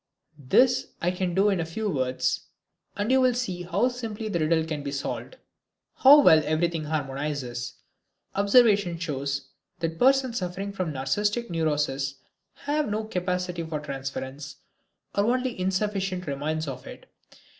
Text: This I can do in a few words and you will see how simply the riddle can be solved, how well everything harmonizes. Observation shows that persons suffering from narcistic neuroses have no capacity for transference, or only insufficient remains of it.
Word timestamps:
This 0.39 0.87
I 0.99 1.11
can 1.11 1.35
do 1.35 1.49
in 1.49 1.59
a 1.59 1.63
few 1.65 1.87
words 1.87 2.47
and 2.97 3.11
you 3.11 3.21
will 3.21 3.35
see 3.35 3.61
how 3.61 3.87
simply 3.89 4.29
the 4.29 4.39
riddle 4.39 4.63
can 4.65 4.81
be 4.81 4.91
solved, 4.91 5.37
how 5.97 6.21
well 6.21 6.41
everything 6.43 6.85
harmonizes. 6.85 7.75
Observation 8.33 8.97
shows 8.97 9.49
that 9.77 9.99
persons 9.99 10.39
suffering 10.39 10.73
from 10.73 10.91
narcistic 10.91 11.51
neuroses 11.51 12.15
have 12.65 12.89
no 12.89 13.03
capacity 13.03 13.61
for 13.61 13.79
transference, 13.79 14.55
or 15.13 15.25
only 15.25 15.59
insufficient 15.59 16.25
remains 16.25 16.67
of 16.67 16.87
it. 16.87 17.05